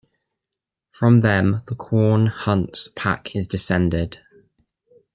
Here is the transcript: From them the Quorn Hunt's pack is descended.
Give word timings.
From 0.89 1.21
them 1.21 1.61
the 1.67 1.75
Quorn 1.75 2.25
Hunt's 2.25 2.89
pack 2.95 3.35
is 3.35 3.47
descended. 3.47 4.19